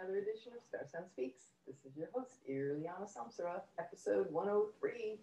[0.00, 1.42] another edition of Star Sound Speaks.
[1.66, 5.18] This is your host, Ileana Samsara, episode 103.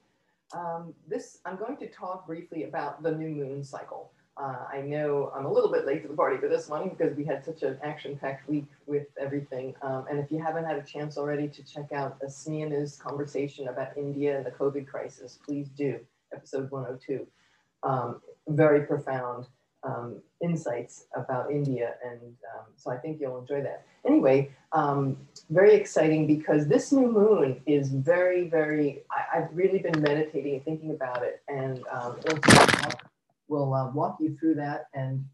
[0.54, 4.12] Um, this I'm going to talk briefly about the new moon cycle.
[4.38, 7.16] Uh, I know I'm a little bit late to the party for this one because
[7.18, 9.74] we had such an action-packed week with everything.
[9.82, 13.98] Um, and if you haven't had a chance already to check out Asmia's conversation about
[13.98, 16.00] India and the COVID crisis, please do.
[16.32, 17.26] Episode 102.
[17.82, 19.48] Um, very profound
[19.88, 21.96] um, insights about India.
[22.06, 23.86] And um, so I think you'll enjoy that.
[24.06, 25.18] Anyway, um,
[25.50, 30.66] very exciting because this new moon is very, very, I, have really been meditating and
[30.66, 31.42] thinking about it.
[31.48, 32.18] And um,
[33.48, 35.26] we'll uh, walk you through that and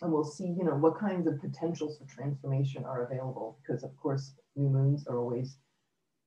[0.00, 3.96] and we'll see, you know, what kinds of potentials for transformation are available because of
[3.96, 5.58] course, new moons are always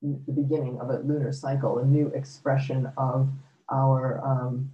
[0.00, 3.28] the beginning of a lunar cycle, a new expression of
[3.70, 4.70] our um,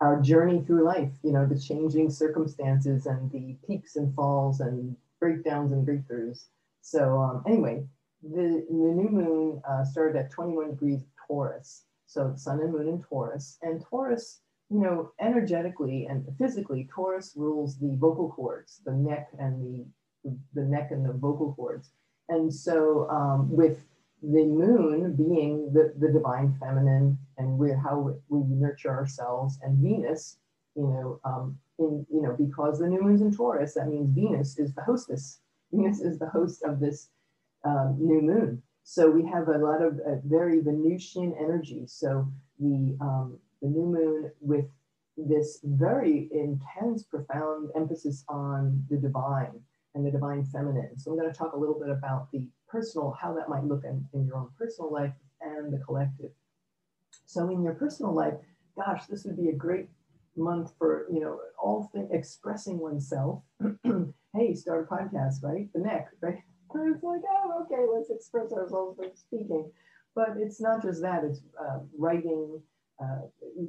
[0.00, 4.96] our journey through life, you know, the changing circumstances and the peaks and falls and
[5.18, 6.46] breakdowns and breakthroughs.
[6.80, 7.84] So um, anyway,
[8.22, 11.84] the, the new moon uh, started at 21 degrees Taurus.
[12.06, 13.58] So sun and moon in Taurus.
[13.62, 19.86] And Taurus, you know, energetically and physically, Taurus rules the vocal cords, the neck and
[20.24, 21.90] the, the neck and the vocal cords.
[22.28, 23.84] And so um, with
[24.22, 29.58] the moon being the, the divine feminine and how we nurture ourselves.
[29.62, 30.36] And venus
[30.76, 34.58] you know um, in you know because the new moon's in taurus that means venus
[34.58, 35.40] is the hostess.
[35.72, 37.10] Venus is the host of this
[37.64, 38.60] um, new moon.
[38.82, 41.84] So we have a lot of uh, very venusian energy.
[41.86, 42.26] So
[42.58, 44.64] the um, the new moon with
[45.16, 49.60] this very intense profound emphasis on the divine
[49.94, 50.98] and the divine feminine.
[50.98, 53.84] So i'm going to talk a little bit about the personal, how that might look
[53.84, 56.30] in, in your own personal life and the collective.
[57.30, 58.34] So in your personal life,
[58.76, 59.88] gosh, this would be a great
[60.36, 63.44] month for, you know, all things expressing oneself.
[64.34, 65.72] hey, start a podcast, right?
[65.72, 66.38] The neck, right?
[66.72, 69.72] It's like, oh, okay, let's express ourselves by speaking.
[70.14, 72.62] But it's not just that, it's uh, writing,
[73.02, 73.22] uh,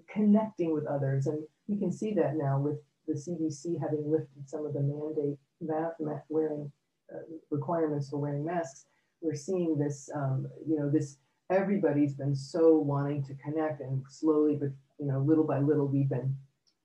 [0.08, 1.26] connecting with others.
[1.26, 2.78] And you can see that now with
[3.08, 6.72] the CDC having lifted some of the mandate mask wearing
[7.12, 8.86] uh, requirements for wearing masks
[9.22, 11.18] we're seeing this, um, you know, this,
[11.52, 14.70] everybody's been so wanting to connect and slowly, but,
[15.00, 16.36] you know, little by little, we've been,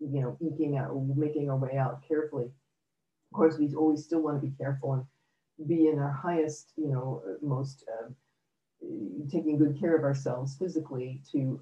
[0.00, 2.47] you know, eking out, making our way out carefully.
[2.47, 6.88] Of course, we always still want to be careful and be in our highest, you
[6.88, 8.09] know, most, uh,
[9.31, 11.60] taking good care of ourselves physically to,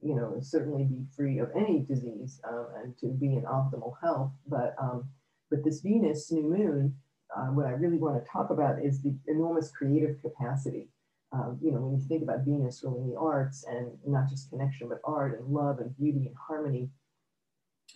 [0.00, 4.32] you know, certainly be free of any disease um, and to be in optimal health.
[4.48, 5.08] But, um,
[5.50, 6.94] but this Venus new moon
[7.36, 10.88] uh, what I really want to talk about is the enormous creative capacity.
[11.32, 14.88] Um, you know, when you think about Venus ruling the arts and not just connection,
[14.88, 16.90] but art and love and beauty and harmony.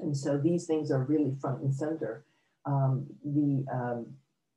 [0.01, 2.25] And so these things are really front and center.
[2.65, 4.07] Um, the um,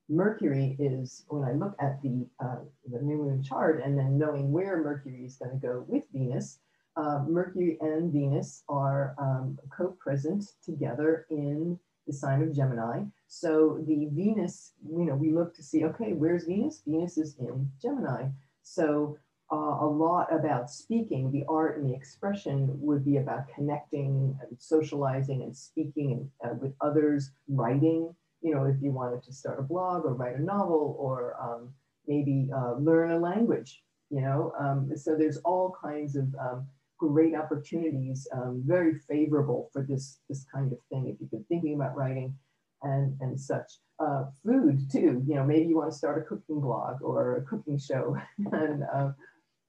[0.08, 2.60] Mercury is, when I look at the, uh,
[2.90, 6.60] the new moon chart and then knowing where Mercury is going to go with Venus,
[6.96, 13.04] uh, Mercury and Venus are um, co-present together in the sign of Gemini.
[13.28, 16.82] So the Venus, you know, we look to see, okay, where's Venus?
[16.88, 18.30] Venus is in Gemini.
[18.70, 19.18] So
[19.52, 24.62] uh, a lot about speaking, the art and the expression would be about connecting and
[24.62, 29.60] socializing and speaking and, uh, with others, writing, you know, if you wanted to start
[29.60, 31.74] a blog or write a novel or um,
[32.08, 33.82] maybe uh, learn a language,
[34.12, 34.54] you know.
[34.60, 36.68] Um, so there's all kinds of um,
[37.00, 41.08] great opportunities, um, very favorable for this, this kind of thing.
[41.08, 42.36] If you've been thinking about writing,
[42.84, 43.72] and, and such.
[44.00, 47.42] Uh, food too, you know, maybe you want to start a cooking blog or a
[47.42, 48.16] cooking show
[48.52, 49.12] and, uh,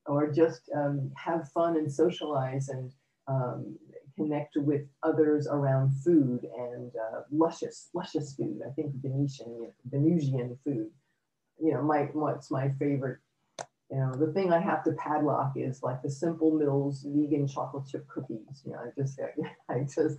[0.07, 2.93] or just um, have fun and socialize and
[3.29, 3.77] um,
[4.17, 8.61] connect with others around food and uh, luscious, luscious food.
[8.67, 10.91] I think Venetian, Venusian food.
[11.63, 13.19] You know, my what's my favorite.
[13.91, 17.87] You know, the thing I have to padlock is like the Simple Mills vegan chocolate
[17.89, 18.63] chip cookies.
[18.65, 19.21] You know, I just,
[19.69, 20.19] I just,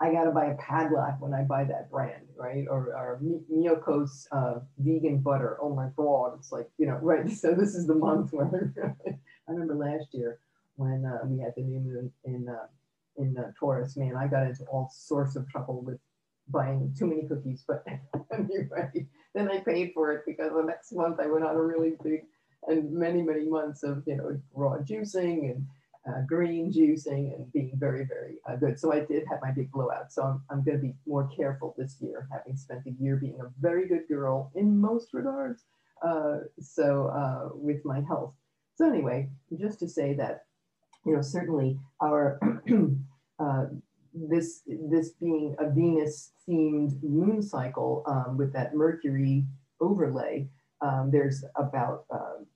[0.00, 2.66] I got to buy a padlock when I buy that brand, right?
[2.70, 3.20] Or, or
[3.52, 5.58] Miyoko's uh, vegan butter.
[5.60, 7.30] Oh my God, it's like, you know, right.
[7.30, 8.72] So this is the month where
[9.48, 10.38] I remember last year
[10.76, 12.66] when uh, we had the new moon in, uh,
[13.16, 15.98] in uh, Taurus, man, I got into all sorts of trouble with
[16.48, 17.84] buying too many cookies, but
[18.32, 21.94] anyway, then I paid for it because the next month I went on a really
[22.02, 22.22] big
[22.66, 25.66] and many, many months of, you know, raw juicing and
[26.08, 28.78] uh, green juicing and being very, very uh, good.
[28.78, 30.12] So I did have my big blowout.
[30.12, 33.38] So I'm, I'm going to be more careful this year, having spent a year being
[33.40, 35.64] a very good girl in most regards.
[36.02, 38.32] Uh, so uh, with my health.
[38.76, 39.28] So anyway,
[39.58, 40.44] just to say that,
[41.04, 42.38] you know, certainly our
[43.38, 43.66] uh,
[44.14, 49.44] this this being a Venus themed moon cycle um, with that Mercury
[49.80, 50.48] overlay
[50.80, 52.46] Um, there's about, um,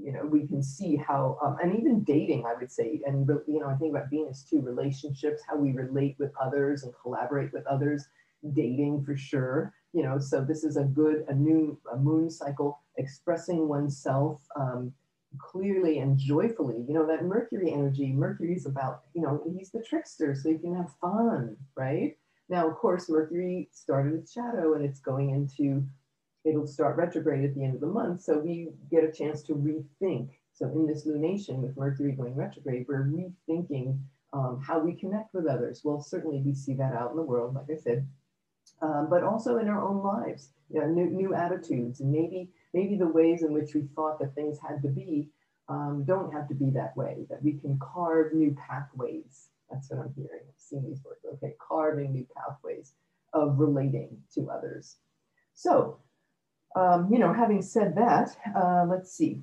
[0.00, 3.60] you know, we can see how, um, and even dating, I would say, and, you
[3.60, 7.66] know, I think about Venus too, relationships, how we relate with others and collaborate with
[7.66, 8.06] others,
[8.52, 12.80] dating for sure, you know, so this is a good, a new a moon cycle,
[12.96, 14.92] expressing oneself um,
[15.38, 16.84] clearly and joyfully.
[16.86, 20.58] You know, that Mercury energy, Mercury is about, you know, he's the trickster, so you
[20.58, 22.16] can have fun, right?
[22.48, 25.84] Now, of course, Mercury started its shadow and it's going into
[26.48, 28.22] it'll start retrograde at the end of the month.
[28.22, 30.30] So we get a chance to rethink.
[30.54, 33.98] So in this lunation with Mercury going retrograde, we're rethinking
[34.32, 35.82] um, how we connect with others.
[35.84, 38.06] Well, certainly we see that out in the world, like I said,
[38.82, 42.96] um, but also in our own lives, you know, new, new attitudes and maybe maybe
[42.96, 45.28] the ways in which we thought that things had to be
[45.68, 49.48] um, don't have to be that way, that we can carve new pathways.
[49.70, 50.42] That's what I'm hearing.
[50.48, 51.20] I've seen these words.
[51.34, 52.94] Okay, carving new pathways
[53.32, 54.96] of relating to others.
[55.54, 55.98] So
[56.76, 59.42] um, you know, having said that, uh, let's see.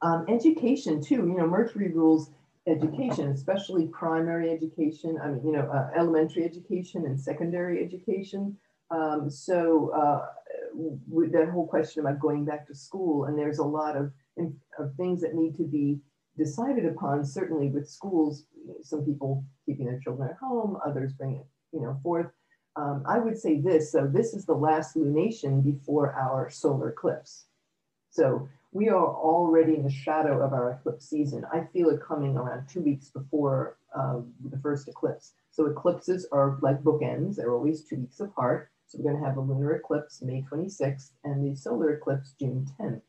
[0.00, 2.30] Um, education too, you know, Mercury rules
[2.66, 8.56] education, especially primary education, I mean, you know, uh, elementary education and secondary education.
[8.90, 10.26] Um, so uh,
[10.74, 14.12] with that whole question about going back to school, and there's a lot of,
[14.78, 15.98] of things that need to be
[16.36, 18.44] decided upon, certainly with schools,
[18.82, 22.30] some people keeping their children at home, others bringing it, you know, forth
[22.76, 27.46] um, I would say this, so this is the last lunation before our solar eclipse.
[28.10, 31.44] So we are already in the shadow of our eclipse season.
[31.52, 35.32] I feel it coming around two weeks before um, the first eclipse.
[35.50, 38.70] So eclipses are like bookends, they're always two weeks apart.
[38.86, 43.02] So we're gonna have a lunar eclipse May 26th and the solar eclipse June 10th.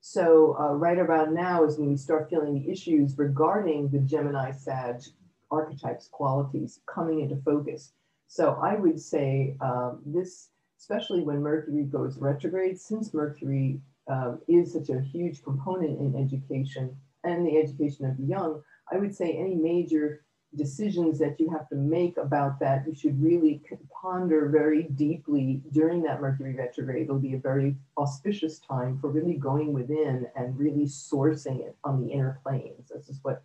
[0.00, 4.52] So uh, right around now is when we start feeling the issues regarding the Gemini
[4.52, 5.02] Sag
[5.50, 7.92] archetypes, qualities coming into focus.
[8.28, 14.72] So I would say um, this, especially when Mercury goes retrograde, since Mercury um, is
[14.72, 18.62] such a huge component in education and the education of the young,
[18.92, 20.22] I would say any major
[20.54, 26.02] decisions that you have to make about that, you should really ponder very deeply during
[26.02, 27.04] that Mercury retrograde.
[27.04, 32.00] It'll be a very auspicious time for really going within and really sourcing it on
[32.00, 32.90] the inner planes.
[32.94, 33.42] This is what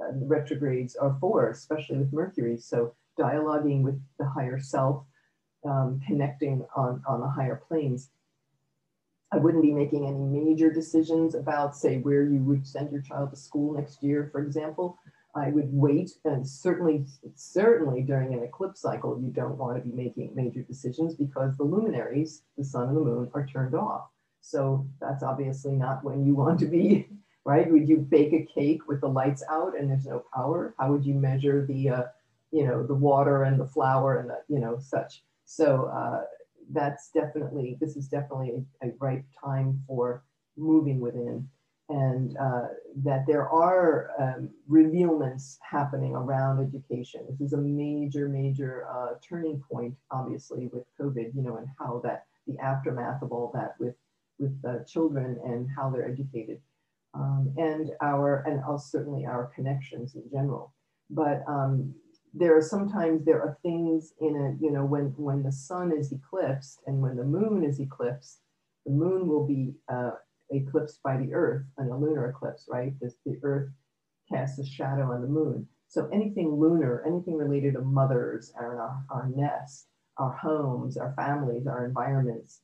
[0.00, 2.56] uh, retrogrades are for, especially with Mercury.
[2.56, 5.04] So dialoguing with the higher self,
[5.64, 8.10] um, connecting on, on the higher planes.
[9.32, 13.30] I wouldn't be making any major decisions about, say, where you would send your child
[13.30, 14.96] to school next year, for example.
[15.34, 19.94] I would wait, and certainly, certainly during an eclipse cycle, you don't want to be
[19.94, 24.08] making major decisions because the luminaries, the sun and the moon, are turned off.
[24.40, 27.08] So that's obviously not when you want to be,
[27.44, 27.68] right?
[27.70, 30.74] Would you bake a cake with the lights out and there's no power?
[30.78, 32.02] How would you measure the uh,
[32.54, 35.22] you know, the water and the flour and the, you know, such.
[35.44, 36.22] So uh,
[36.70, 38.50] that's definitely, this is definitely
[38.82, 40.24] a, a right time for
[40.56, 41.48] moving within
[41.88, 42.68] and uh,
[43.02, 47.26] that there are um, revealments happening around education.
[47.28, 52.00] This is a major, major uh, turning point, obviously, with COVID, you know, and how
[52.04, 53.94] that the aftermath of all that with
[54.38, 56.60] with uh, children and how they're educated,
[57.12, 60.72] um, and our and also certainly our connections in general.
[61.10, 61.94] But um,
[62.34, 66.12] there are sometimes there are things in it, you know, when, when the sun is
[66.12, 68.40] eclipsed and when the moon is eclipsed,
[68.84, 70.10] the moon will be uh,
[70.50, 72.92] eclipsed by the earth and a lunar eclipse, right?
[73.00, 73.70] This, the earth
[74.28, 75.68] casts a shadow on the moon.
[75.86, 79.86] So anything lunar, anything related to mothers, our, our, nest,
[80.18, 82.62] our homes, our families, our environments,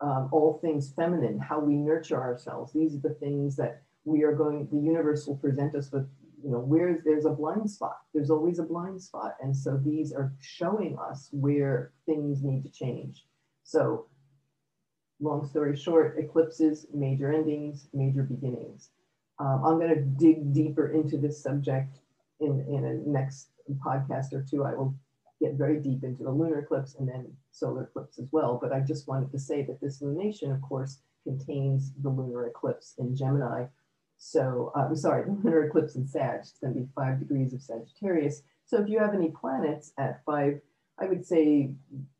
[0.00, 2.72] um, all things feminine, how we nurture ourselves.
[2.72, 6.08] These are the things that we are going, the universe will present us with
[6.42, 7.98] you know, where there's a blind spot.
[8.14, 9.36] There's always a blind spot.
[9.42, 13.24] And so these are showing us where things need to change.
[13.64, 14.06] So
[15.20, 18.90] long story short, eclipses, major endings, major beginnings.
[19.38, 21.98] Um, I'm going to dig deeper into this subject
[22.40, 23.48] in, in a next
[23.84, 24.64] podcast or two.
[24.64, 24.94] I will
[25.40, 28.58] get very deep into the lunar eclipse and then solar eclipse as well.
[28.60, 32.94] But I just wanted to say that this lunation, of course, contains the lunar eclipse
[32.98, 33.66] in Gemini,
[34.18, 37.54] so uh, I'm sorry, the lunar eclipse in Sag, it's going to be five degrees
[37.54, 38.42] of Sagittarius.
[38.66, 40.60] So if you have any planets at five,
[41.00, 41.70] I would say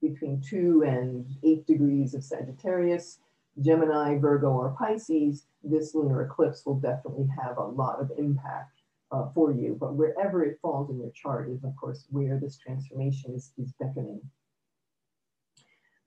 [0.01, 3.19] between two and eight degrees of Sagittarius,
[3.61, 9.27] Gemini, Virgo, or Pisces, this lunar eclipse will definitely have a lot of impact uh,
[9.35, 9.77] for you.
[9.79, 13.73] But wherever it falls in your chart is, of course, where this transformation is, is
[13.81, 14.21] beckoning.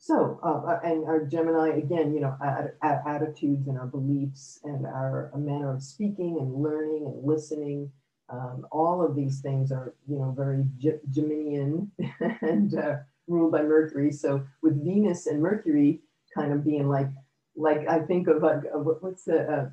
[0.02, 4.60] So, uh, uh, and our Gemini, again, you know, ad, ad, attitudes and our beliefs
[4.64, 7.92] and our manner of speaking and learning and listening,
[8.28, 10.66] um, all of these things are, you know, very
[11.12, 11.92] Geminian
[12.42, 12.96] and uh,
[13.28, 14.12] ruled by Mercury.
[14.12, 16.02] So with Venus and Mercury
[16.34, 17.10] kind of being like,
[17.56, 18.56] like I think of uh,
[19.02, 19.70] what's the uh,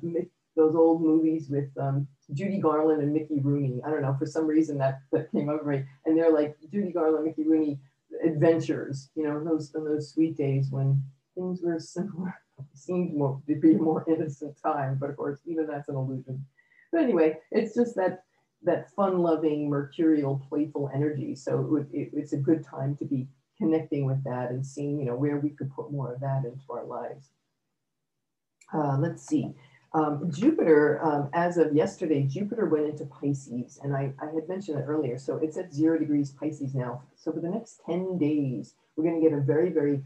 [0.55, 3.81] those old movies with um, Judy Garland and Mickey Rooney.
[3.83, 6.91] I don't know for some reason that that came over me, and they're like Judy
[6.91, 7.79] Garland, Mickey Rooney
[8.23, 9.09] adventures.
[9.15, 11.03] You know, those in those sweet days when
[11.35, 12.35] things were simpler,
[12.73, 14.97] seemed more to be a more innocent time.
[14.99, 16.45] But of course, even that's an illusion.
[16.91, 18.23] But anyway, it's just that
[18.63, 21.33] that fun-loving, mercurial, playful energy.
[21.33, 25.05] So it, it, it's a good time to be connecting with that and seeing, you
[25.05, 27.29] know, where we could put more of that into our lives.
[28.73, 29.53] Uh, let's see.
[29.93, 34.79] Um, Jupiter, um, as of yesterday, Jupiter went into Pisces, and I, I had mentioned
[34.79, 35.17] it earlier.
[35.17, 37.03] So it's at zero degrees Pisces now.
[37.15, 40.03] So for the next 10 days, we're going to get a very, very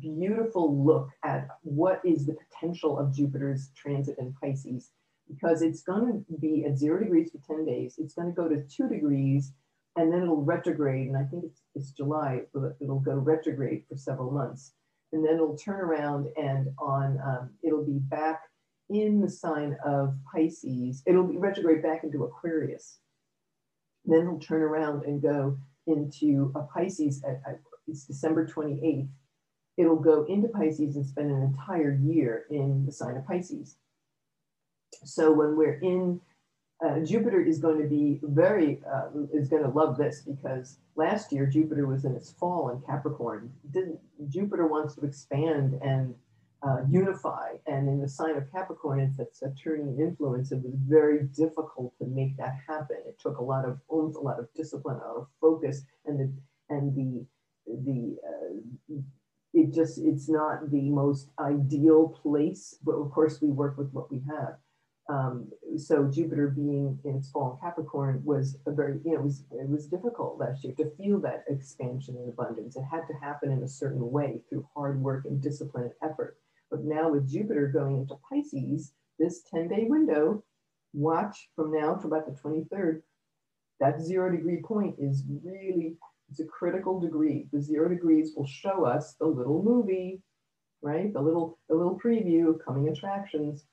[0.00, 4.90] beautiful look at what is the potential of Jupiter's transit in Pisces
[5.28, 7.96] because it's going to be at zero degrees for 10 days.
[7.98, 9.52] It's going to go to two degrees
[9.96, 11.08] and then it'll retrograde.
[11.08, 12.42] And I think it's, it's July,
[12.80, 14.72] it'll go retrograde for several months.
[15.12, 18.42] And then it'll turn around and on, um, it'll be back
[18.88, 21.02] in the sign of Pisces.
[21.06, 22.98] It'll be retrograde back into Aquarius.
[24.04, 29.08] Then it'll turn around and go into a Pisces at, at it's December 28th.
[29.76, 33.76] It'll go into Pisces and spend an entire year in the sign of Pisces.
[35.04, 36.20] So when we're in,
[36.84, 41.32] uh, Jupiter is going to be very, uh, is going to love this because last
[41.32, 43.52] year Jupiter was in its fall in Capricorn.
[43.70, 46.14] Didn't, Jupiter wants to expand and
[46.66, 47.52] uh, unify.
[47.66, 50.50] And in the sign of Capricorn, it's that Saturnian influence.
[50.50, 52.96] It was very difficult to make that happen.
[53.06, 56.18] It took a lot of oomph, a lot of discipline, a lot of focus, and
[56.18, 56.32] the
[56.74, 57.24] and the
[57.66, 58.96] the uh,
[59.54, 62.76] it just it's not the most ideal place.
[62.82, 64.56] But of course, we work with what we have.
[65.08, 69.22] Um, so Jupiter being in its fall in Capricorn was a very, you know, it
[69.22, 72.74] was, it was difficult last year to feel that expansion and abundance.
[72.74, 76.38] It had to happen in a certain way through hard work and discipline and effort.
[76.70, 80.44] But now with Jupiter going into Pisces, this 10 day window,
[80.92, 83.02] watch from now to about the 23rd,
[83.80, 85.96] that zero degree point is really,
[86.30, 87.46] it's a critical degree.
[87.52, 90.22] The zero degrees will show us the little movie,
[90.82, 91.12] right?
[91.12, 93.66] The little, the little preview of coming attractions.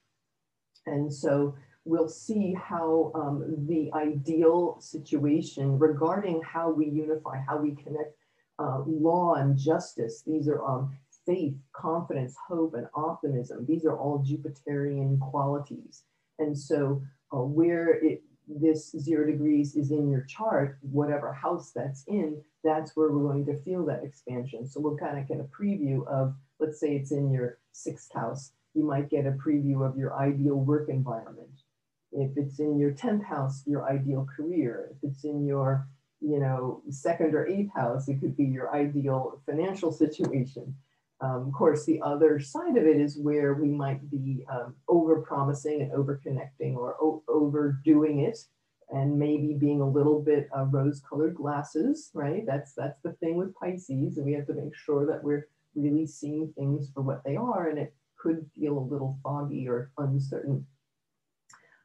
[0.85, 7.75] And so we'll see how um, the ideal situation regarding how we unify, how we
[7.75, 8.15] connect
[8.59, 10.23] uh, law and justice.
[10.25, 13.65] These are um, faith, confidence, hope, and optimism.
[13.67, 16.03] These are all Jupiterian qualities.
[16.39, 17.01] And so,
[17.33, 22.95] uh, where it, this zero degrees is in your chart, whatever house that's in, that's
[22.95, 24.67] where we're going to feel that expansion.
[24.67, 28.51] So, we'll kind of get a preview of, let's say it's in your sixth house,
[28.73, 31.61] you might get a preview of your ideal work environment.
[32.11, 34.89] If it's in your 10th house, your ideal career.
[34.91, 35.87] If it's in your
[36.23, 40.75] you know, second or eighth house, it could be your ideal financial situation.
[41.21, 45.21] Um, of course, the other side of it is where we might be um, over
[45.21, 48.37] promising and over connecting or overdoing it
[48.89, 52.43] and maybe being a little bit uh, rose colored glasses, right?
[52.45, 54.17] That's, that's the thing with Pisces.
[54.17, 57.69] And we have to make sure that we're really seeing things for what they are.
[57.69, 60.65] And it could feel a little foggy or uncertain.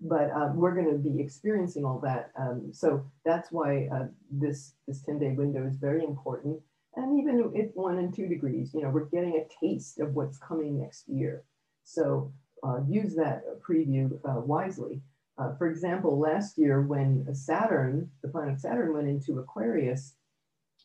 [0.00, 2.30] But uh, we're going to be experiencing all that.
[2.38, 6.60] Um, so that's why uh, this, this 10 day window is very important
[6.98, 10.38] and even at one and two degrees, you know, we're getting a taste of what's
[10.38, 11.44] coming next year.
[11.84, 15.00] So uh, use that preview uh, wisely.
[15.38, 20.14] Uh, for example, last year when Saturn, the planet Saturn went into Aquarius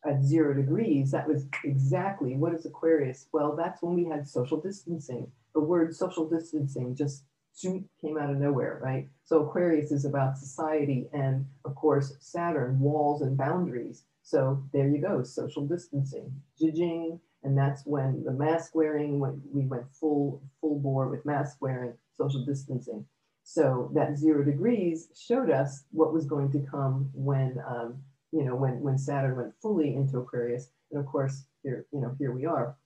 [0.05, 3.27] at zero degrees, that was exactly, what is Aquarius?
[3.31, 5.31] Well, that's when we had social distancing.
[5.55, 7.23] The word social distancing just
[7.61, 9.07] came out of nowhere, right?
[9.25, 14.03] So Aquarius is about society and of course Saturn, walls and boundaries.
[14.23, 19.65] So there you go, social distancing, jijing, and that's when the mask wearing, when we
[19.65, 23.05] went full full bore with mask wearing, social distancing.
[23.43, 27.97] So that zero degrees showed us what was going to come when, um,
[28.31, 32.15] you know, when when Saturn went fully into Aquarius, and of course here, you know,
[32.17, 32.77] here we are,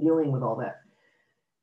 [0.00, 0.82] dealing with all that.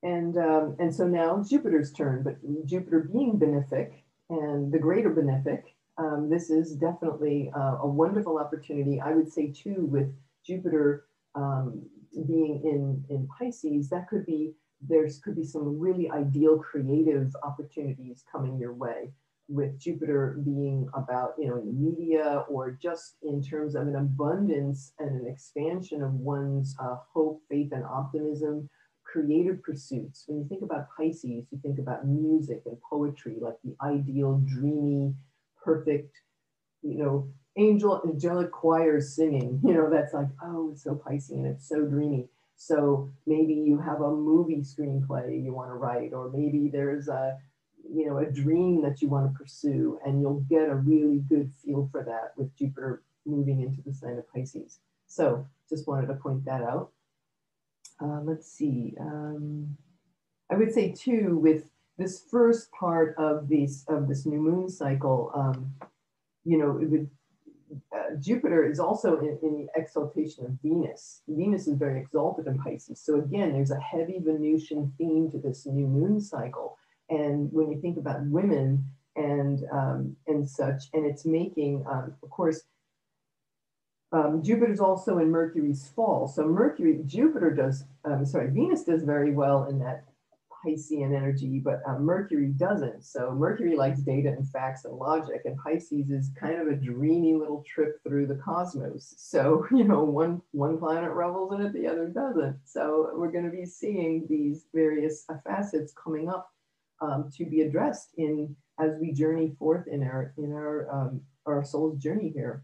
[0.04, 5.64] And um, and so now Jupiter's turn, but Jupiter being benefic and the greater benefic
[6.02, 9.00] um, this is definitely uh, a wonderful opportunity.
[9.00, 10.10] I would say too, with
[10.46, 11.06] Jupiter
[11.36, 11.84] um,
[12.28, 18.24] being in, in Pisces, that could be, there's could be some really ideal creative opportunities
[18.32, 19.12] coming your way
[19.48, 23.96] with Jupiter being about, you know, in the media or just in terms of an
[23.96, 28.70] abundance and an expansion of one's uh, hope, faith, and optimism,
[29.04, 30.24] creative pursuits.
[30.26, 35.14] When you think about Pisces, you think about music and poetry, like the ideal, dreamy,
[35.64, 36.16] perfect
[36.82, 41.46] you know, angel angelic choirs singing, you know, that's like, oh, it's so Pisces and
[41.46, 42.28] it's so dreamy.
[42.56, 47.38] So maybe you have a movie screenplay you want to write, or maybe there's a,
[47.92, 51.52] you know, a dream that you want to pursue, and you'll get a really good
[51.64, 54.80] feel for that with Jupiter moving into the sign of Pisces.
[55.08, 56.92] So just wanted to point that out.
[58.00, 58.96] Uh, let's see.
[59.00, 59.78] Um,
[60.52, 61.71] I would say too, with
[62.02, 65.74] this first part of this of this new moon cycle, um,
[66.44, 67.10] you know, would
[67.96, 71.22] uh, Jupiter is also in, in, the exaltation of Venus.
[71.28, 73.02] Venus is very exalted in Pisces.
[73.02, 76.78] So again, there's a heavy Venusian theme to this new moon cycle.
[77.10, 82.30] And when you think about women and um, and such, and it's making, um, of
[82.30, 82.62] course,
[84.12, 86.28] um, Jupiter is also in Mercury's fall.
[86.28, 90.04] So Mercury, Jupiter does, um, sorry, Venus does very well in that
[90.66, 93.04] Piscean energy, but um, Mercury doesn't.
[93.04, 97.34] So Mercury likes data and facts and logic, and Pisces is kind of a dreamy
[97.34, 99.14] little trip through the cosmos.
[99.18, 102.60] So you know, one one planet revels in it, the other doesn't.
[102.66, 106.50] So we're going to be seeing these various uh, facets coming up
[107.02, 111.64] um, to be addressed in as we journey forth in our in our um, our
[111.64, 112.64] soul's journey here.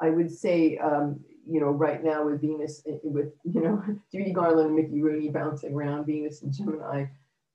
[0.00, 1.20] I would say um,
[1.50, 5.28] you know, right now with Venus, eh, with, you know, Judy Garland and Mickey Rooney
[5.28, 7.06] bouncing around Venus and Gemini,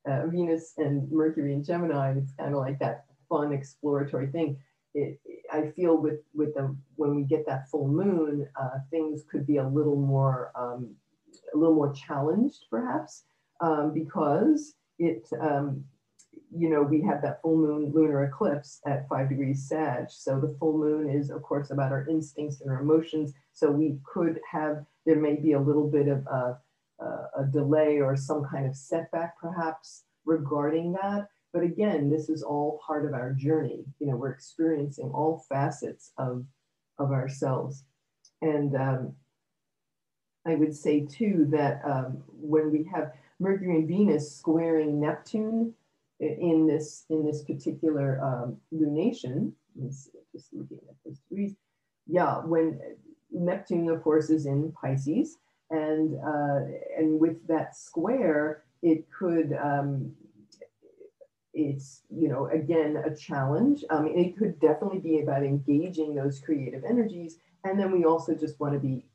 [0.05, 4.57] uh, Venus and Mercury and Gemini, it's kind of like that fun exploratory thing.
[4.93, 5.19] It,
[5.51, 9.57] I feel with, with them, when we get that full moon, uh, things could be
[9.57, 10.95] a little more, um,
[11.53, 13.23] a little more challenged perhaps,
[13.61, 15.83] um, because it, um,
[16.55, 20.05] you know, we have that full moon lunar eclipse at five degrees Sag.
[20.09, 23.33] So the full moon is, of course, about our instincts and our emotions.
[23.53, 26.57] So we could have, there may be a little bit of a,
[26.99, 27.05] a,
[27.41, 31.27] a delay or some kind of setback perhaps regarding that.
[31.53, 33.85] But again, this is all part of our journey.
[33.99, 36.45] You know, we're experiencing all facets of,
[36.99, 37.83] of ourselves.
[38.41, 39.13] And um,
[40.45, 45.73] I would say too that um, when we have Mercury and Venus squaring Neptune,
[46.19, 49.51] in this in this particular um, lunation.
[49.81, 50.09] Just
[50.53, 51.55] looking at those degrees.
[52.07, 52.79] Yeah, when
[53.31, 55.37] Neptune, of course, is in Pisces,
[55.69, 56.59] and uh,
[56.97, 59.57] and with that square, it could.
[59.61, 60.13] Um,
[61.53, 63.83] it's you know again a challenge.
[63.89, 68.35] I mean, it could definitely be about engaging those creative energies, and then we also
[68.35, 69.05] just want to be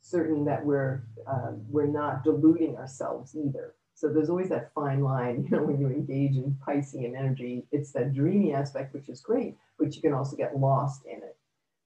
[0.00, 3.74] certain that we're uh, we're not deluding ourselves either.
[3.94, 7.92] So there's always that fine line, you know, when you engage in Piscean energy, it's
[7.92, 11.36] that dreamy aspect, which is great, but you can also get lost in it.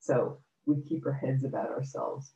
[0.00, 2.32] So we keep our heads about ourselves.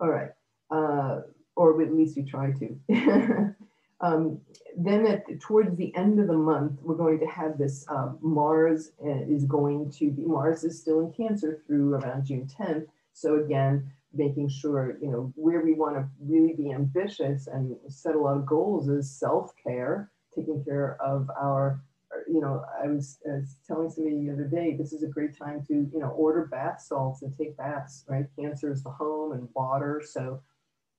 [0.00, 0.30] All right,
[0.70, 1.22] uh,
[1.56, 3.54] or at least we try to.
[4.00, 4.40] um,
[4.76, 8.92] then at, towards the end of the month, we're going to have this uh, Mars
[9.02, 12.86] is going to be, Mars is still in Cancer through around June 10th.
[13.14, 18.14] So again, making sure, you know, where we want to really be ambitious and set
[18.14, 21.82] a lot of goals is self-care, taking care of our,
[22.28, 25.36] you know, I was, I was telling somebody the other day, this is a great
[25.36, 28.26] time to, you know, order bath salts and take baths, right?
[28.38, 30.02] Cancer is the home and water.
[30.04, 30.40] So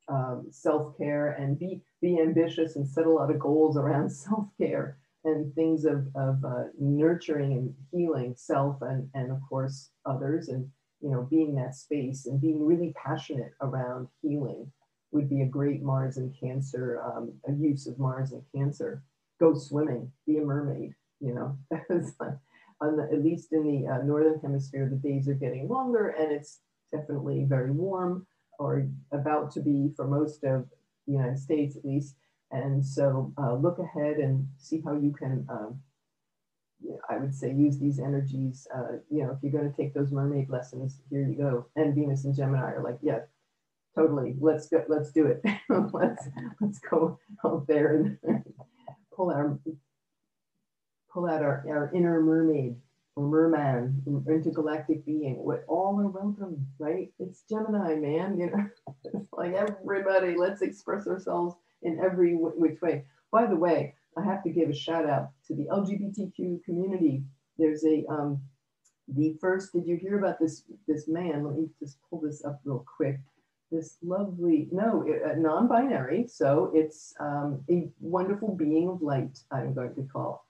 [0.10, 5.54] um, self-care and be, be ambitious and set a lot of goals around self-care and
[5.56, 10.70] things of, of uh, nurturing and healing self and, and of course others and
[11.02, 14.72] you know, being that space and being really passionate around healing
[15.12, 19.04] would be a great Mars and Cancer, um, a use of Mars and Cancer.
[19.40, 21.58] Go swimming, be a mermaid, you know,
[22.82, 26.32] on the, at least in the uh, Northern Hemisphere, the days are getting longer and
[26.32, 26.60] it's
[26.92, 28.26] definitely very warm
[28.60, 30.66] or about to be for most of
[31.06, 32.16] the United States at least.
[32.52, 35.80] And so uh, look ahead and see how you can um,
[37.10, 38.68] I would say use these energies.
[38.74, 41.66] Uh, you know, if you're going to take those mermaid lessons, here you go.
[41.76, 43.20] And Venus and Gemini are like, yeah,
[43.96, 44.36] totally.
[44.40, 44.84] Let's go.
[44.88, 45.42] Let's do it.
[45.94, 46.28] let's
[46.62, 48.18] let's go out there and
[49.16, 49.58] pull our
[51.12, 52.76] pull out our, our inner mermaid
[53.16, 55.44] or merman, intergalactic being.
[55.44, 57.12] What all are welcome, right?
[57.20, 58.40] It's Gemini, man.
[58.40, 58.70] You know,
[59.04, 60.36] it's like everybody.
[60.38, 63.06] Let's express ourselves in every which way.
[63.32, 67.24] By the way, I have to give a shout out to the LGBTQ community.
[67.58, 68.42] There's a, um,
[69.08, 71.46] the first, did you hear about this, this man?
[71.46, 73.20] Let me just pull this up real quick.
[73.72, 76.28] This lovely, no, uh, non-binary.
[76.28, 80.46] So it's um, a wonderful being of light, I'm going to call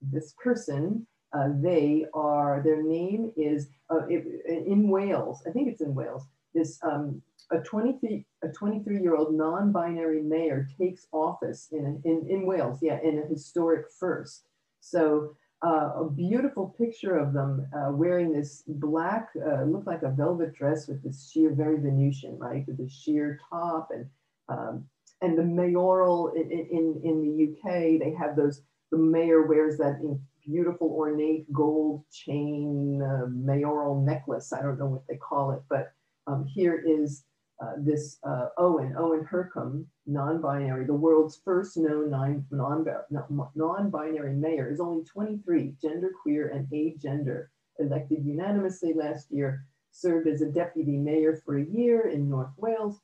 [0.00, 1.06] this person.
[1.32, 4.24] Uh, they are, their name is uh, it,
[4.66, 9.34] in Wales, I think it's in Wales, this um, a 23 a 23 year old
[9.34, 14.44] non-binary mayor takes office in, in in Wales, yeah, in a historic first.
[14.80, 20.10] So uh, a beautiful picture of them uh, wearing this black, uh, looked like a
[20.10, 24.06] velvet dress with this sheer, very Venusian, right, with the sheer top and
[24.48, 24.84] um,
[25.20, 28.62] and the mayoral in, in, in the UK, they have those.
[28.90, 30.00] The mayor wears that
[30.44, 34.52] beautiful ornate gold chain uh, mayoral necklace.
[34.52, 35.92] I don't know what they call it, but
[36.26, 37.24] um, here is
[37.60, 45.04] uh, this uh, Owen, Owen Hurcum, non-binary, the world's first known non-binary mayor, is only
[45.04, 47.46] 23, genderqueer and agender,
[47.78, 53.00] elected unanimously last year, served as a deputy mayor for a year in North Wales.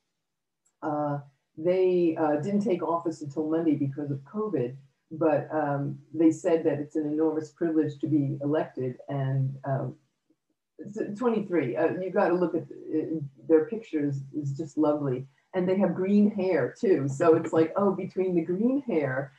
[0.82, 1.18] Uh,
[1.56, 4.76] they uh, didn't take office until Monday because of COVID,
[5.10, 9.96] but um, they said that it's an enormous privilege to be elected and um,
[11.16, 15.26] 23 uh, you got to look at uh, their pictures is just lovely.
[15.54, 19.32] And they have green hair too so it's like oh between the green hair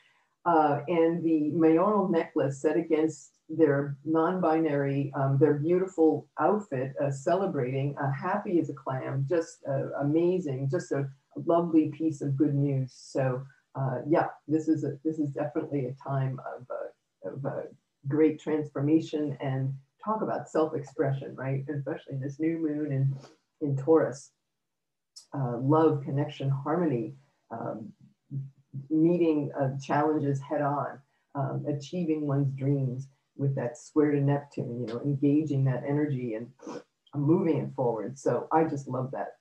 [0.45, 7.95] uh, and the mayoral necklace set against their non-binary um, their beautiful outfit uh, celebrating
[8.01, 11.07] uh, happy as a clam just uh, amazing just a
[11.45, 12.91] lovely piece of good news.
[12.93, 13.43] So
[14.09, 16.67] yeah this is a, this is definitely a time of,
[17.23, 17.45] of
[18.07, 19.73] great transformation and
[20.03, 21.63] talk about self-expression, right?
[21.69, 23.15] Especially in this new moon in,
[23.61, 24.31] in Taurus.
[25.33, 27.13] Uh, love, connection, harmony,
[27.51, 27.91] um,
[28.89, 30.99] meeting uh, challenges head on,
[31.35, 33.07] um, achieving one's dreams
[33.37, 36.49] with that square to Neptune, you know, engaging that energy and
[37.15, 38.17] moving it forward.
[38.17, 39.37] So I just love that.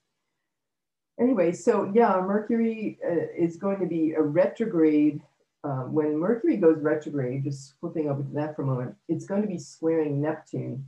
[1.21, 5.21] Anyway, so yeah, Mercury uh, is going to be a retrograde
[5.68, 9.42] um, when Mercury goes retrograde, just flipping over to that for a moment, it's going
[9.42, 10.83] to be squaring Neptune,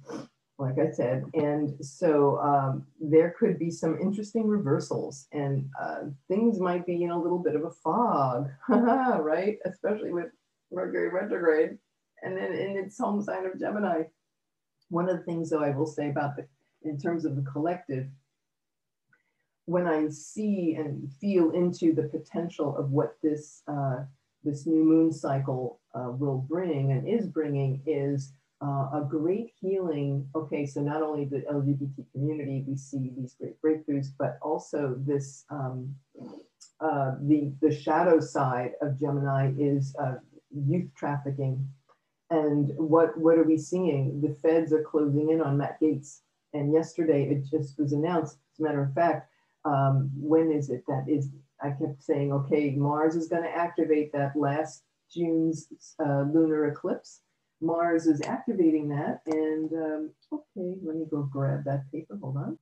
[0.58, 1.24] like I said.
[1.34, 7.10] And so um, there could be some interesting reversals and uh, things might be in
[7.10, 9.58] a little bit of a fog, right?
[9.66, 10.30] Especially with
[10.72, 11.76] Mercury retrograde
[12.22, 14.04] and then in its home sign of Gemini.
[14.88, 16.46] One of the things, though, I will say about the,
[16.84, 18.06] in terms of the collective,
[19.66, 24.04] when I see and feel into the potential of what this uh,
[24.44, 30.28] this new moon cycle uh, will bring and is bringing is uh, a great healing.
[30.34, 35.44] Okay, so not only the LGBT community, we see these great breakthroughs, but also this
[35.50, 35.94] um,
[36.80, 40.16] uh, the the shadow side of Gemini is uh,
[40.50, 41.66] youth trafficking.
[42.30, 44.20] And what what are we seeing?
[44.20, 46.20] The feds are closing in on Matt Gaetz.
[46.52, 48.38] And yesterday it just was announced.
[48.54, 49.30] As a matter of fact,
[49.64, 51.28] um, when is it that is
[51.62, 55.68] I kept saying, okay, Mars is going to activate that last June's
[55.98, 57.20] uh, lunar eclipse.
[57.60, 59.20] Mars is activating that.
[59.26, 62.18] And um, okay, let me go grab that paper.
[62.20, 62.58] Hold on.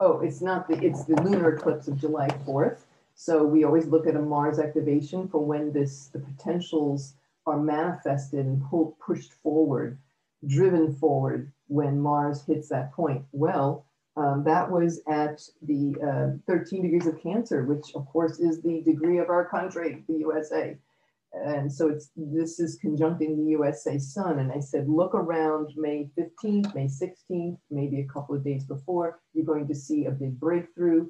[0.00, 2.80] Oh, it's not the, it's the lunar eclipse of July 4th.
[3.14, 7.14] So we always look at a Mars activation for when this, the potentials
[7.46, 9.98] are manifested and pulled, pushed forward,
[10.46, 13.24] driven forward when Mars hits that point.
[13.32, 13.84] Well,
[14.16, 18.82] um, that was at the uh, 13 degrees of Cancer, which of course is the
[18.82, 20.76] degree of our country, the USA.
[21.32, 24.38] And so it's this is conjuncting the USA sun.
[24.38, 29.20] And I said, look around May 15th, May 16th, maybe a couple of days before,
[29.32, 31.06] you're going to see a big breakthrough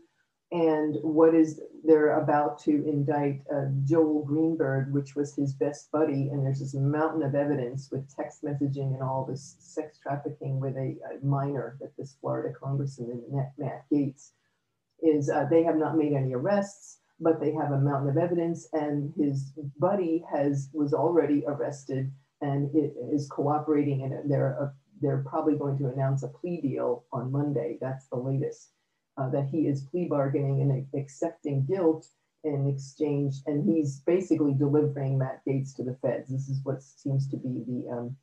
[0.52, 6.28] and what is they're about to indict uh, Joel Greenberg, which was his best buddy,
[6.28, 10.76] and there's this mountain of evidence with text messaging and all this sex trafficking with
[10.76, 13.22] a, a minor that this Florida congressman
[13.58, 14.32] Matt Gaetz
[15.02, 15.30] is.
[15.30, 19.12] Uh, they have not made any arrests, but they have a mountain of evidence, and
[19.16, 22.12] his buddy has was already arrested
[22.42, 22.70] and
[23.10, 24.68] is cooperating, and they're uh,
[25.00, 27.78] they're probably going to announce a plea deal on Monday.
[27.80, 28.68] That's the latest
[29.16, 32.06] uh, that he is plea bargaining and accepting guilt
[32.44, 36.30] in exchange, and he's basically delivering Matt Gaetz to the feds.
[36.30, 38.16] This is what seems to be the um,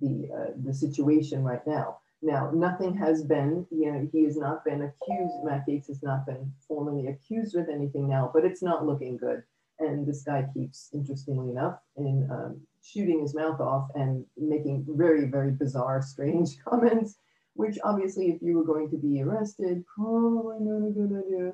[0.00, 1.98] the uh, the situation right now.
[2.22, 5.44] Now, nothing has been, you know, he has not been accused.
[5.44, 9.42] Matt Gaetz has not been formally accused with anything now, but it's not looking good.
[9.78, 15.26] And this guy keeps, interestingly enough, in um, shooting his mouth off and making very,
[15.28, 17.16] very bizarre, strange comments
[17.56, 21.52] which obviously if you were going to be arrested, probably not a good idea.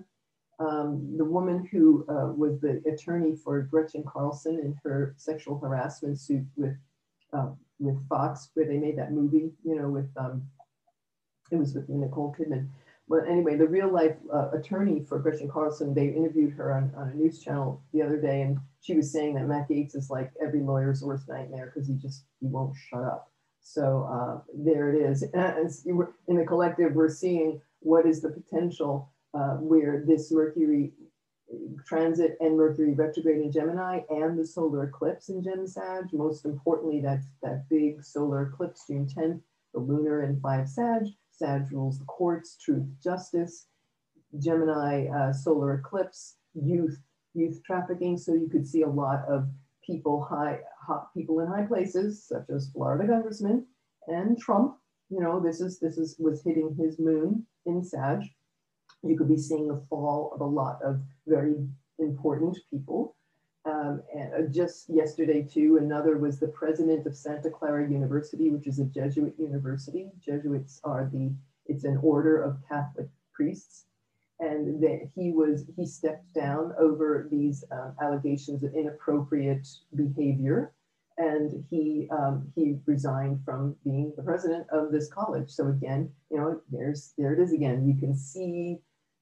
[0.59, 6.21] Um, the woman who uh, was the attorney for Gretchen Carlson in her sexual harassment
[6.21, 6.77] suit with
[7.33, 10.43] uh, with Fox, where they made that movie, you know, with um,
[11.51, 12.69] it was with Nicole Kidman.
[13.09, 17.09] But anyway, the real life uh, attorney for Gretchen Carlson, they interviewed her on, on
[17.09, 20.31] a news channel the other day, and she was saying that Matt Gaetz is like
[20.41, 23.32] every lawyer's worst nightmare because he just he won't shut up.
[23.62, 25.22] So uh, there it is.
[25.22, 30.92] in the collective, we're seeing what is the potential uh, where this Mercury
[31.87, 36.12] transit and Mercury retrograde in Gemini and the solar eclipse in Gem Sag.
[36.12, 39.40] Most importantly, that's that big solar eclipse June 10th,
[39.75, 41.03] the lunar in 5 Sag.
[41.31, 43.66] Sag rules the courts, truth, justice.
[44.38, 46.98] Gemini uh, solar eclipse, youth,
[47.35, 48.16] youth trafficking.
[48.16, 49.48] So you could see a lot of
[49.85, 53.66] people high, hot people in high places, such as Florida Congressman
[54.09, 54.77] and Trump.
[55.11, 58.23] You know, this is this is was hitting his moon in Sag
[59.03, 61.57] you could be seeing the fall of a lot of very
[61.99, 63.16] important people.
[63.64, 68.66] Um, and uh, just yesterday, too, another was the president of Santa Clara University, which
[68.66, 70.11] is a Jesuit university.
[70.18, 71.33] Jesuits are the,
[71.66, 73.87] it's an order of Catholic priests.
[74.40, 80.73] And that he was, he stepped down over these uh, allegations of inappropriate behavior.
[81.18, 85.51] And he, um, he resigned from being the president of this college.
[85.51, 87.87] So again, you know, there's, there it is again.
[87.87, 88.79] You can see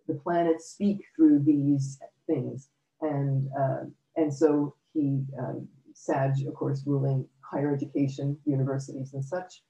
[0.09, 2.69] the planets speak through these things.
[3.03, 3.85] And, uh,
[4.17, 9.63] and so he, um, Sag, of course, ruling higher education, universities and such,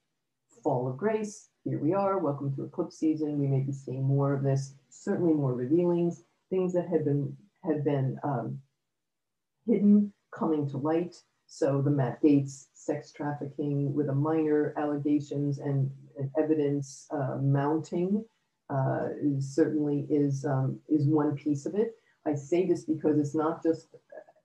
[0.62, 3.38] fall of grace, here we are, welcome to eclipse season.
[3.38, 7.84] We may be seeing more of this, certainly more revealings, things that had been, had
[7.84, 8.58] been um,
[9.66, 11.16] hidden coming to light.
[11.46, 18.24] So the Matt Gaetz sex trafficking with a minor allegations and, and evidence uh, mounting
[18.68, 19.08] uh,
[19.40, 21.96] certainly is, um, is one piece of it.
[22.26, 23.88] I say this because it's not just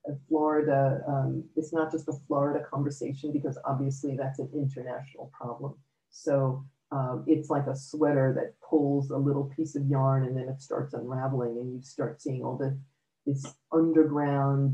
[0.08, 5.74] a Florida, um, it's not just a Florida conversation because obviously that's an international problem.
[6.10, 6.64] So
[6.96, 10.62] um, it's like a sweater that pulls a little piece of yarn and then it
[10.62, 12.78] starts unraveling and you start seeing all the
[13.26, 14.72] this underground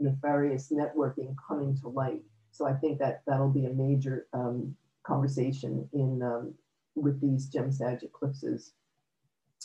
[0.00, 2.22] nefarious networking coming to light.
[2.50, 4.74] So I think that that'll be a major um,
[5.06, 6.54] conversation in um,
[6.96, 8.72] with these gem sag eclipses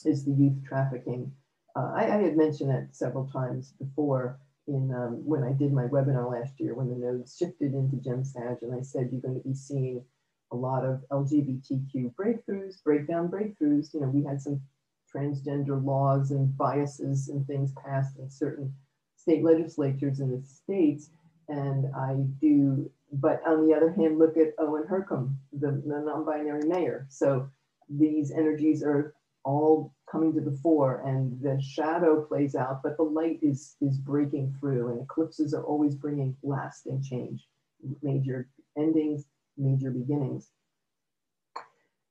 [0.05, 1.31] is the youth trafficking.
[1.75, 5.85] Uh, I, I, had mentioned that several times before in um, when I did my
[5.85, 9.41] webinar last year when the nodes shifted into gem sag and I said you're going
[9.41, 10.03] to be seeing
[10.51, 13.93] a lot of LGBTQ breakthroughs, breakdown breakthroughs.
[13.93, 14.61] You know, we had some
[15.13, 18.73] transgender laws and biases and things passed in certain
[19.15, 21.09] state legislatures in the states.
[21.47, 26.67] And I do but on the other hand, look at Owen Hurcum, the, the non-binary
[26.67, 27.07] mayor.
[27.09, 27.49] So
[27.89, 33.03] these energies are all coming to the fore and the shadow plays out, but the
[33.03, 37.47] light is, is breaking through and eclipses are always bringing lasting change,
[38.01, 39.25] major endings,
[39.59, 40.49] major beginnings.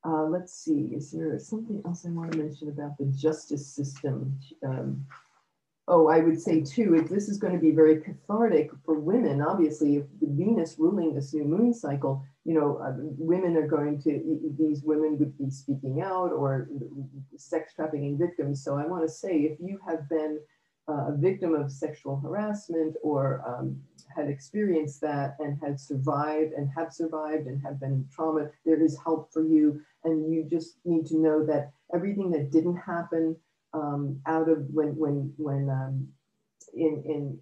[0.05, 4.39] Uh, let's see, is there something else I want to mention about the justice system?
[4.65, 5.05] Um,
[5.89, 9.43] oh, I would say too, if this is going to be very cathartic for women,
[9.43, 14.55] obviously, if Venus ruling this new moon cycle, you know, uh, women are going to,
[14.57, 16.69] these women would be speaking out or
[17.37, 18.63] sex trafficking victims.
[18.63, 20.39] So I want to say, if you have been
[20.89, 23.79] uh, a victim of sexual harassment or um,
[24.15, 28.99] had experienced that and had survived and have survived and have been trauma, there is
[29.05, 29.81] help for you.
[30.05, 33.37] And you just need to know that everything that didn't happen
[33.75, 36.09] um, out of when when when um,
[36.75, 37.39] in in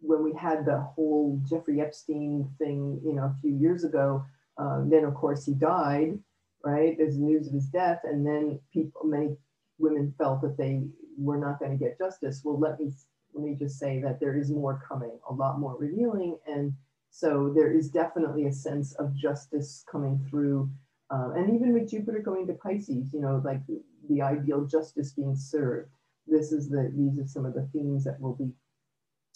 [0.00, 4.24] when we had the whole Jeffrey Epstein thing, you know, a few years ago.
[4.56, 6.18] Um, then of course he died,
[6.64, 6.96] right?
[6.96, 9.36] There's news of his death, and then people, many
[9.78, 10.82] women felt that they
[11.18, 12.42] were not going to get justice.
[12.44, 12.92] Well, let me
[13.34, 16.72] let me just say that there is more coming, a lot more revealing, and
[17.10, 20.68] so there is definitely a sense of justice coming through.
[21.10, 23.60] Uh, and even with Jupiter going to Pisces, you know, like
[24.08, 25.90] the ideal justice being served.
[26.26, 28.50] This is the, these are some of the themes that we'll be,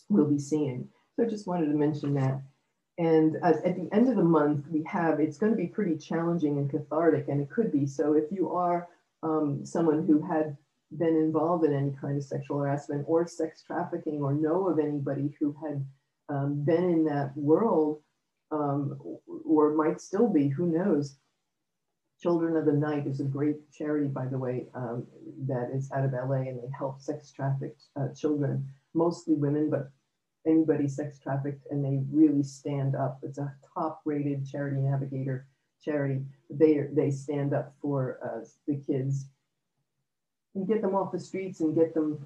[0.08, 0.88] we'll be seeing.
[1.14, 2.42] So I just wanted to mention that.
[2.98, 5.96] And at, at the end of the month, we have, it's going to be pretty
[5.96, 7.86] challenging and cathartic, and it could be.
[7.86, 8.88] So if you are
[9.22, 10.56] um, someone who had
[10.96, 15.34] been involved in any kind of sexual harassment or sex trafficking or know of anybody
[15.38, 15.84] who had
[16.28, 18.00] um, been in that world
[18.50, 18.98] um,
[19.44, 21.16] or might still be, who knows,
[22.20, 25.06] Children of the Night is a great charity, by the way, um,
[25.46, 29.90] that is out of LA and they help sex trafficked uh, children, mostly women, but
[30.44, 33.20] anybody sex trafficked, and they really stand up.
[33.22, 35.46] It's a top rated charity navigator
[35.80, 36.24] charity.
[36.50, 39.26] They, they stand up for uh, the kids
[40.54, 42.24] and get them off the streets and get them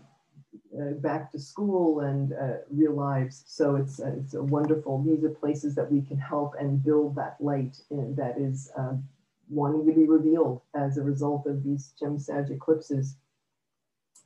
[0.79, 3.43] uh, back to school and uh, real lives.
[3.47, 7.37] So it's, uh, it's wonderful, these are places that we can help and build that
[7.41, 9.05] light in, that is um,
[9.49, 13.17] wanting to be revealed as a result of these gem sag eclipses.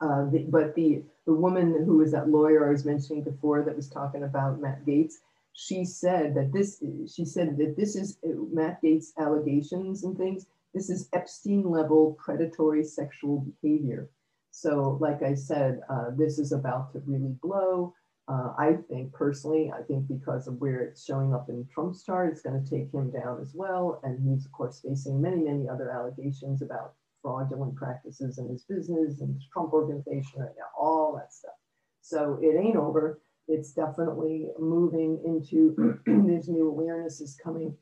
[0.00, 3.74] Uh, the, but the, the woman who was that lawyer I was mentioning before that
[3.74, 5.14] was talking about Matt Gaetz,
[5.52, 6.82] she said that this,
[7.12, 10.46] she said that this is uh, Matt Gaetz allegations and things.
[10.76, 14.10] This is Epstein level predatory sexual behavior.
[14.50, 17.94] So like I said, uh, this is about to really blow.
[18.28, 22.30] Uh, I think personally, I think because of where it's showing up in Trump's chart,
[22.30, 24.00] it's going to take him down as well.
[24.02, 29.22] And he's, of course, facing many, many other allegations about fraudulent practices in his business
[29.22, 31.54] and Trump organization right now, all that stuff.
[32.02, 33.22] So it ain't over.
[33.48, 37.74] It's definitely moving into this new awareness is coming.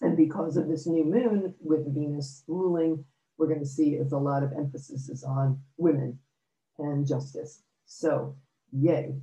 [0.00, 3.04] And because of this new moon with Venus ruling,
[3.38, 6.18] we're going to see is a lot of emphasis is on women
[6.78, 7.62] and justice.
[7.86, 8.36] So,
[8.72, 9.14] yay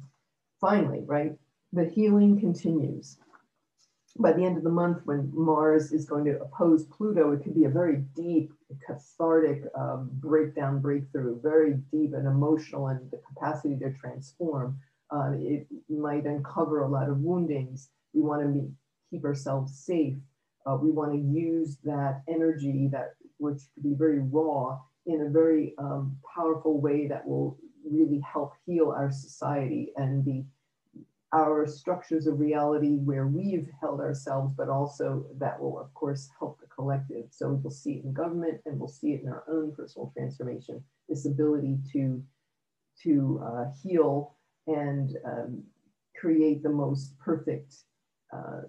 [0.61, 1.33] finally, right,
[1.73, 3.17] the healing continues.
[4.19, 7.55] By the end of the month, when Mars is going to oppose Pluto, it could
[7.55, 8.53] be a very deep,
[8.85, 14.77] cathartic um, breakdown, breakthrough, very deep and emotional, and the capacity to transform.
[15.09, 17.89] Uh, it might uncover a lot of woundings.
[18.13, 18.71] We want to
[19.09, 20.17] keep ourselves safe.
[20.65, 25.29] Uh, we want to use that energy that which could be very raw in a
[25.29, 27.57] very um, powerful way that will
[27.89, 30.43] really help heal our society and the
[31.33, 36.59] our structures of reality where we've held ourselves, but also that will, of course, help
[36.59, 37.25] the collective.
[37.29, 40.83] So we'll see it in government and we'll see it in our own personal transformation,
[41.07, 42.21] this ability to,
[43.03, 44.35] to uh, heal
[44.67, 45.63] and um,
[46.19, 47.75] create the most perfect,
[48.33, 48.63] uh,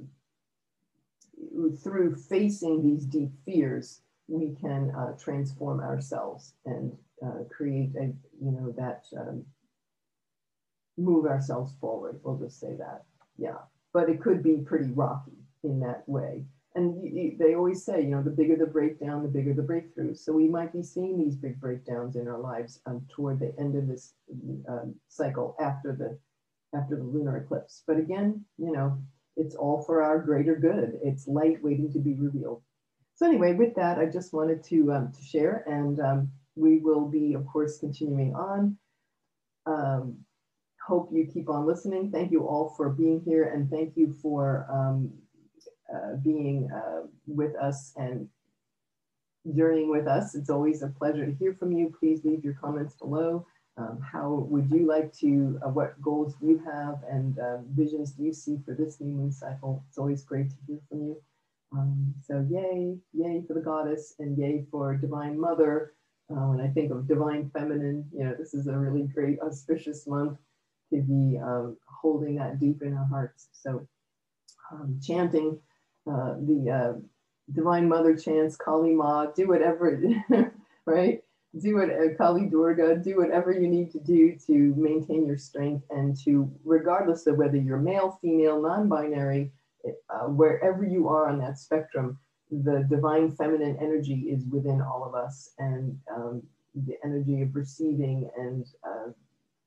[1.83, 6.93] through facing these deep fears, we can uh, transform ourselves and
[7.25, 9.45] uh, create a, you know, that um,
[10.97, 12.21] move ourselves forward.
[12.23, 13.05] We'll just say that.
[13.37, 13.59] Yeah.
[13.93, 16.45] But it could be pretty rocky in that way.
[16.75, 20.15] And they always say, you know, the bigger the breakdown, the bigger the breakthrough.
[20.15, 23.77] So we might be seeing these big breakdowns in our lives um, toward the end
[23.77, 24.15] of this
[24.69, 26.19] um, cycle after the
[26.75, 27.83] after the lunar eclipse.
[27.87, 28.99] But again, you know,
[29.37, 30.99] it's all for our greater good.
[31.03, 32.62] It's light waiting to be revealed.
[33.14, 37.09] So anyway, with that, I just wanted to um, to share, and um, we will
[37.09, 38.77] be, of course, continuing on.
[39.66, 40.18] Um,
[40.87, 42.11] hope you keep on listening.
[42.11, 45.12] Thank you all for being here, and thank you for um,
[45.92, 48.29] uh, being uh, with us and
[49.55, 50.35] journeying with us.
[50.35, 51.95] It's always a pleasure to hear from you.
[51.99, 53.47] Please leave your comments below.
[53.79, 58.13] Um, how would you like to, uh, what goals do you have and uh, visions
[58.13, 59.83] do you see for this new moon cycle?
[59.89, 61.23] It's always great to hear from you.
[61.73, 65.95] Um, so yay, yay for the goddess and yay for divine mother.
[66.31, 70.07] Uh, when I think of divine feminine, you know, this is a really great auspicious
[70.07, 70.39] month
[70.91, 73.49] to be um, holding that deep in our hearts.
[73.53, 73.87] So
[74.71, 75.59] um, chanting
[76.11, 77.01] uh, the uh,
[77.53, 80.01] Divine Mother chants, Kali Ma, do whatever,
[80.87, 81.23] right?
[81.61, 85.85] Do what uh, Kali Durga, do whatever you need to do to maintain your strength
[85.91, 89.53] and to, regardless of whether you're male, female, non-binary,
[90.09, 92.19] uh, wherever you are on that spectrum,
[92.51, 96.43] the divine feminine energy is within all of us and um,
[96.75, 99.11] the energy of receiving and uh,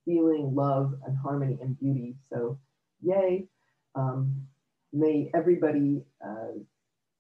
[0.06, 2.16] feeling love and harmony and beauty.
[2.30, 2.58] So
[3.02, 3.48] yay.
[3.96, 4.48] Um,
[4.92, 6.58] may everybody, uh,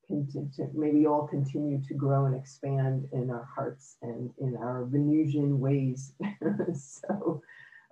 [0.09, 5.59] may we all continue to grow and expand in our hearts and in our Venusian
[5.59, 6.13] ways.
[6.73, 7.41] so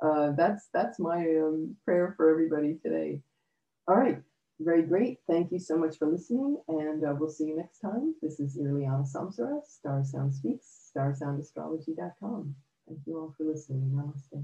[0.01, 3.19] uh, that's, that's my um, prayer for everybody today.
[3.87, 4.21] All right,
[4.59, 5.19] very great.
[5.29, 8.15] Thank you so much for listening and uh, we'll see you next time.
[8.21, 12.55] This is Irliana Samsara, Star Sound Speaks, starsoundastrology.com.
[12.87, 13.91] Thank you all for listening.
[13.93, 14.43] Namaste.